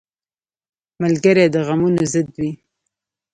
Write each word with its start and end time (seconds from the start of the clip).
ملګری 1.01 1.45
د 1.53 1.55
غمونو 1.67 2.01
ضد 2.11 2.27
وي 2.39 2.51